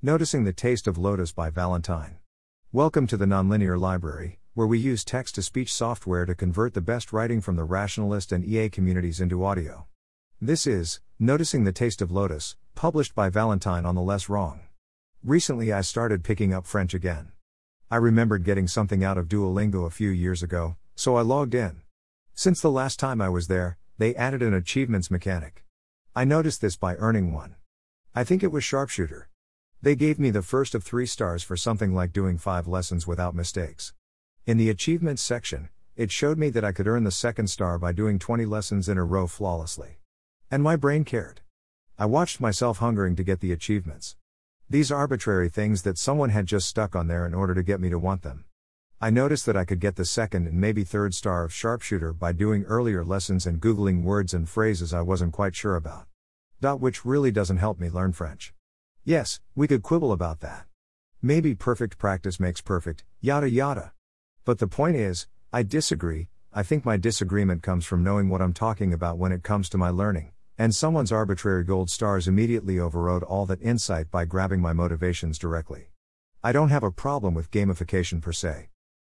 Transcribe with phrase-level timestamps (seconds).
[0.00, 2.18] Noticing the Taste of Lotus by Valentine.
[2.70, 6.80] Welcome to the Nonlinear Library, where we use text to speech software to convert the
[6.80, 9.86] best writing from the rationalist and EA communities into audio.
[10.40, 14.60] This is Noticing the Taste of Lotus, published by Valentine on the Less Wrong.
[15.24, 17.32] Recently, I started picking up French again.
[17.90, 21.80] I remembered getting something out of Duolingo a few years ago, so I logged in.
[22.34, 25.64] Since the last time I was there, they added an achievements mechanic.
[26.14, 27.56] I noticed this by earning one.
[28.14, 29.28] I think it was Sharpshooter.
[29.80, 33.36] They gave me the first of three stars for something like doing five lessons without
[33.36, 33.92] mistakes.
[34.44, 37.92] In the achievements section, it showed me that I could earn the second star by
[37.92, 40.00] doing 20 lessons in a row flawlessly.
[40.50, 41.42] And my brain cared.
[41.96, 44.16] I watched myself hungering to get the achievements.
[44.68, 47.88] These arbitrary things that someone had just stuck on there in order to get me
[47.88, 48.46] to want them.
[49.00, 52.32] I noticed that I could get the second and maybe third star of sharpshooter by
[52.32, 56.08] doing earlier lessons and Googling words and phrases I wasn't quite sure about.
[56.60, 58.52] Dot which really doesn't help me learn French.
[59.08, 60.66] Yes, we could quibble about that.
[61.22, 63.92] Maybe perfect practice makes perfect, yada yada.
[64.44, 66.28] But the point is, I disagree.
[66.52, 69.78] I think my disagreement comes from knowing what I'm talking about when it comes to
[69.78, 74.74] my learning, and someone's arbitrary gold stars immediately overrode all that insight by grabbing my
[74.74, 75.88] motivations directly.
[76.44, 78.68] I don't have a problem with gamification per se.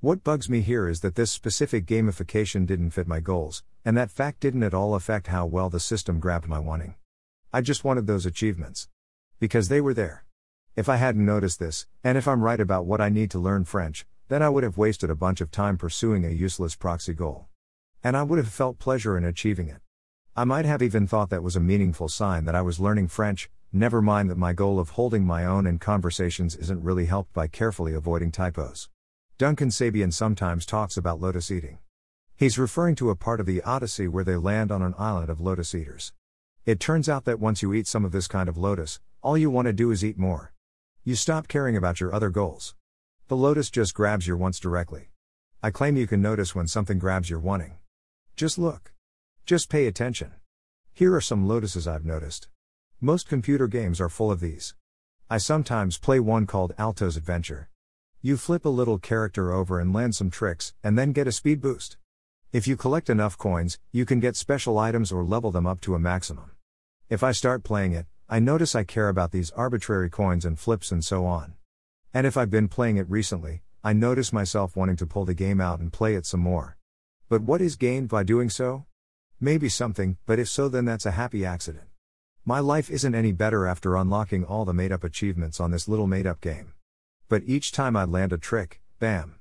[0.00, 4.10] What bugs me here is that this specific gamification didn't fit my goals, and that
[4.10, 6.96] fact didn't at all affect how well the system grabbed my wanting.
[7.54, 8.86] I just wanted those achievements.
[9.40, 10.24] Because they were there.
[10.74, 13.64] If I hadn't noticed this, and if I'm right about what I need to learn
[13.64, 17.46] French, then I would have wasted a bunch of time pursuing a useless proxy goal.
[18.02, 19.80] And I would have felt pleasure in achieving it.
[20.34, 23.48] I might have even thought that was a meaningful sign that I was learning French,
[23.72, 27.46] never mind that my goal of holding my own in conversations isn't really helped by
[27.46, 28.88] carefully avoiding typos.
[29.36, 31.78] Duncan Sabien sometimes talks about lotus eating.
[32.36, 35.40] He's referring to a part of the Odyssey where they land on an island of
[35.40, 36.12] lotus eaters.
[36.66, 39.50] It turns out that once you eat some of this kind of lotus, all you
[39.50, 40.52] want to do is eat more.
[41.04, 42.74] You stop caring about your other goals.
[43.26, 45.10] The lotus just grabs your wants directly.
[45.62, 47.78] I claim you can notice when something grabs your wanting.
[48.36, 48.92] Just look.
[49.44, 50.32] Just pay attention.
[50.92, 52.48] Here are some lotuses I've noticed.
[53.00, 54.74] Most computer games are full of these.
[55.28, 57.68] I sometimes play one called Alto's Adventure.
[58.22, 61.60] You flip a little character over and land some tricks, and then get a speed
[61.60, 61.96] boost.
[62.52, 65.94] If you collect enough coins, you can get special items or level them up to
[65.94, 66.52] a maximum.
[67.10, 70.92] If I start playing it, I notice I care about these arbitrary coins and flips
[70.92, 71.54] and so on.
[72.12, 75.62] And if I've been playing it recently, I notice myself wanting to pull the game
[75.62, 76.76] out and play it some more.
[77.30, 78.84] But what is gained by doing so?
[79.40, 81.86] Maybe something, but if so, then that's a happy accident.
[82.44, 86.06] My life isn't any better after unlocking all the made up achievements on this little
[86.06, 86.74] made up game.
[87.30, 89.36] But each time I land a trick, bam!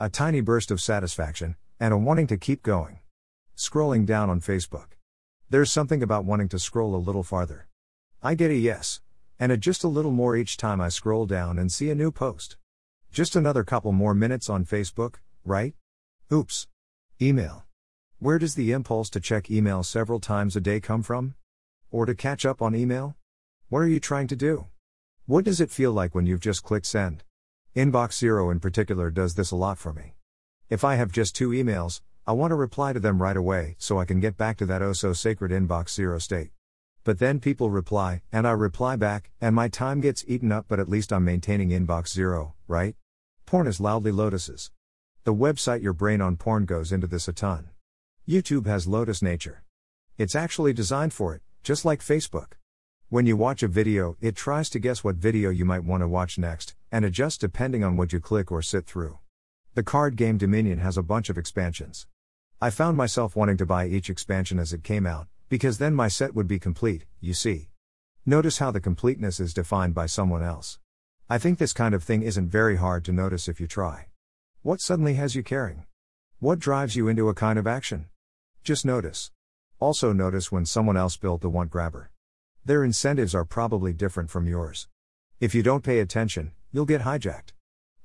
[0.00, 3.00] A tiny burst of satisfaction, and a wanting to keep going.
[3.58, 4.96] Scrolling down on Facebook.
[5.50, 7.68] There's something about wanting to scroll a little farther.
[8.24, 9.00] I get a yes.
[9.40, 12.12] And a just a little more each time I scroll down and see a new
[12.12, 12.56] post.
[13.10, 15.74] Just another couple more minutes on Facebook, right?
[16.32, 16.68] Oops.
[17.20, 17.64] Email.
[18.20, 21.34] Where does the impulse to check email several times a day come from?
[21.90, 23.16] Or to catch up on email?
[23.68, 24.66] What are you trying to do?
[25.26, 27.24] What does it feel like when you've just clicked send?
[27.74, 30.14] Inbox Zero in particular does this a lot for me.
[30.70, 33.98] If I have just two emails, I want to reply to them right away so
[33.98, 36.52] I can get back to that oh so sacred Inbox Zero state.
[37.04, 40.78] But then people reply, and I reply back, and my time gets eaten up, but
[40.78, 42.94] at least I'm maintaining inbox zero, right?
[43.44, 44.70] Porn is loudly lotuses.
[45.24, 47.70] The website Your Brain on Porn goes into this a ton.
[48.28, 49.64] YouTube has lotus nature.
[50.16, 52.52] It's actually designed for it, just like Facebook.
[53.08, 56.08] When you watch a video, it tries to guess what video you might want to
[56.08, 59.18] watch next, and adjusts depending on what you click or sit through.
[59.74, 62.06] The card game Dominion has a bunch of expansions.
[62.60, 66.08] I found myself wanting to buy each expansion as it came out, because then my
[66.08, 67.68] set would be complete, you see.
[68.24, 70.78] Notice how the completeness is defined by someone else.
[71.28, 74.06] I think this kind of thing isn't very hard to notice if you try.
[74.62, 75.84] What suddenly has you caring?
[76.38, 78.06] What drives you into a kind of action?
[78.64, 79.30] Just notice.
[79.78, 82.10] Also, notice when someone else built the want grabber.
[82.64, 84.88] Their incentives are probably different from yours.
[85.38, 87.52] If you don't pay attention, you'll get hijacked.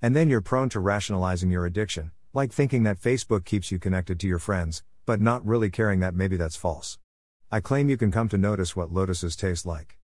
[0.02, 4.20] And then you're prone to rationalizing your addiction, like thinking that Facebook keeps you connected
[4.20, 7.00] to your friends, but not really caring that maybe that's false.
[7.50, 9.98] I claim you can come to notice what lotuses taste like.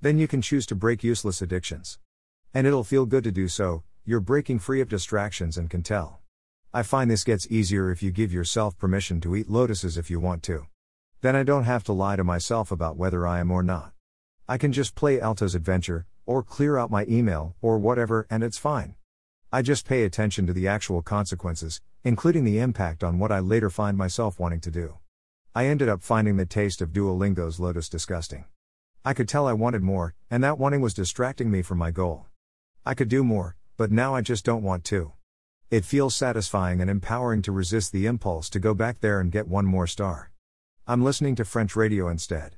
[0.00, 2.00] Then you can choose to break useless addictions.
[2.52, 6.22] And it'll feel good to do so, you're breaking free of distractions and can tell.
[6.74, 10.18] I find this gets easier if you give yourself permission to eat lotuses if you
[10.18, 10.66] want to.
[11.20, 13.92] Then I don't have to lie to myself about whether I am or not.
[14.48, 18.58] I can just play Alto's adventure, or clear out my email, or whatever, and it's
[18.58, 18.96] fine.
[19.52, 23.70] I just pay attention to the actual consequences, including the impact on what I later
[23.70, 24.98] find myself wanting to do.
[25.54, 28.44] I ended up finding the taste of Duolingo's Lotus disgusting.
[29.04, 32.26] I could tell I wanted more, and that wanting was distracting me from my goal.
[32.84, 35.12] I could do more, but now I just don't want to.
[35.70, 39.48] It feels satisfying and empowering to resist the impulse to go back there and get
[39.48, 40.32] one more star.
[40.86, 42.56] I'm listening to French radio instead.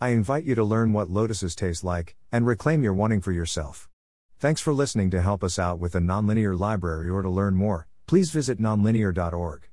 [0.00, 3.88] I invite you to learn what lotuses taste like, and reclaim your wanting for yourself.
[4.38, 7.86] Thanks for listening to help us out with the Nonlinear Library or to learn more,
[8.06, 9.68] please visit nonlinear.org.